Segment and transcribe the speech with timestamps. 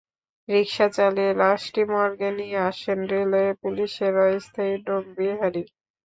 [0.49, 5.63] রিকশা চালিয়ে লাশটি মর্গে নিয়ে আসেন রেলওয়ে পুলিশের অস্থায়ী ডোম বিহারি।